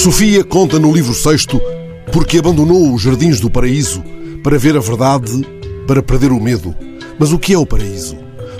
[0.00, 1.60] Sofia conta no livro sexto
[2.10, 4.02] porque abandonou os jardins do paraíso
[4.42, 5.46] para ver a verdade,
[5.86, 6.74] para perder o medo.
[7.18, 8.16] Mas o que é o paraíso?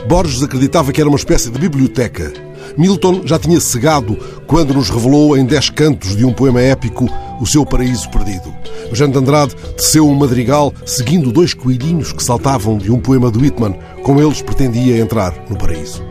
[0.07, 2.31] Borges acreditava que era uma espécie de biblioteca.
[2.77, 7.09] Milton já tinha cegado quando nos revelou em dez cantos de um poema épico
[7.41, 8.55] o seu paraíso perdido.
[8.91, 13.39] Eugênio de Andrade teceu um madrigal seguindo dois coelhinhos que saltavam de um poema de
[13.39, 13.79] Whitman.
[14.03, 16.05] Com eles pretendia entrar no paraíso.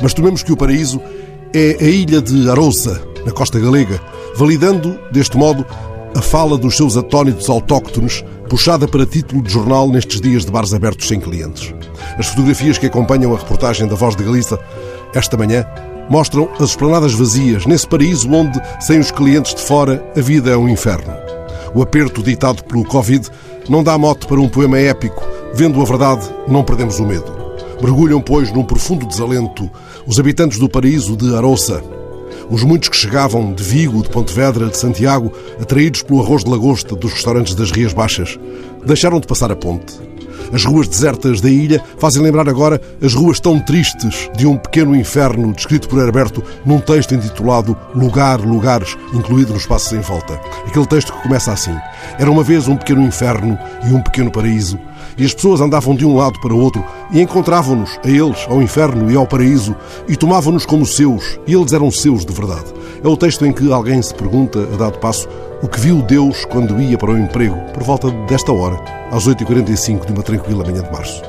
[0.00, 1.00] Mas tomemos que o paraíso
[1.52, 4.00] é a ilha de Arousa, na costa galega,
[4.36, 5.66] validando, deste modo,
[6.14, 10.72] a fala dos seus atónitos autóctones, puxada para título de jornal nestes dias de bares
[10.72, 11.74] abertos sem clientes.
[12.16, 14.58] As fotografias que acompanham a reportagem da Voz de Galiza
[15.14, 15.66] esta manhã
[16.08, 20.56] mostram as esplanadas vazias, nesse paraíso onde, sem os clientes de fora, a vida é
[20.56, 21.12] um inferno.
[21.74, 23.28] O aperto ditado pelo Covid
[23.68, 25.22] não dá mote para um poema épico.
[25.52, 27.34] Vendo a verdade, não perdemos o medo.
[27.82, 29.68] Mergulham, pois, num profundo desalento
[30.06, 31.95] os habitantes do paraíso de Arosa.
[32.48, 36.94] Os muitos que chegavam de Vigo, de Pontevedra, de Santiago, atraídos pelo arroz de lagosta
[36.94, 38.38] dos restaurantes das Rias Baixas,
[38.84, 40.05] deixaram de passar a ponte.
[40.52, 44.94] As ruas desertas da ilha fazem lembrar agora as ruas tão tristes de um pequeno
[44.94, 50.40] inferno descrito por Herberto num texto intitulado Lugar, Lugares, incluído nos Passos em Volta.
[50.66, 51.74] Aquele texto que começa assim:
[52.18, 54.78] Era uma vez um pequeno inferno e um pequeno paraíso,
[55.18, 58.62] e as pessoas andavam de um lado para o outro e encontravam-nos, a eles, ao
[58.62, 59.74] inferno e ao paraíso,
[60.08, 62.72] e tomavam-nos como seus, e eles eram seus de verdade.
[63.02, 65.28] É o texto em que alguém se pergunta, a dado passo,
[65.62, 70.06] o que viu Deus quando ia para o emprego, por volta desta hora, às 8h45
[70.06, 71.22] de uma tranquila manhã de março.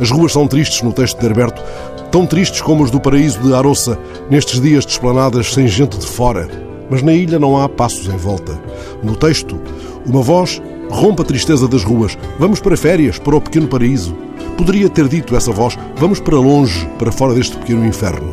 [0.00, 1.62] As ruas são tristes no texto de Herberto,
[2.10, 3.98] tão tristes como os do paraíso de Arossa,
[4.30, 6.48] nestes dias de esplanadas sem gente de fora.
[6.90, 8.60] Mas na ilha não há passos em volta.
[9.02, 9.60] No texto,
[10.04, 12.18] uma voz rompe a tristeza das ruas.
[12.38, 14.14] Vamos para férias, para o pequeno paraíso.
[14.56, 18.32] Poderia ter dito essa voz: vamos para longe, para fora deste pequeno inferno.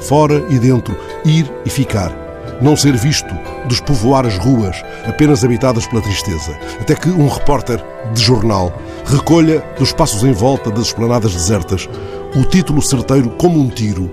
[0.00, 2.31] Fora e dentro, ir e ficar
[2.62, 3.34] não ser visto,
[3.66, 7.82] despovoar as ruas, apenas habitadas pela tristeza, até que um repórter
[8.14, 8.72] de jornal
[9.04, 11.88] recolha dos passos em volta das esplanadas desertas
[12.34, 14.08] o título certeiro como um tiro: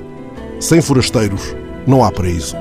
[0.60, 1.56] Sem forasteiros
[1.86, 2.56] não há paraíso.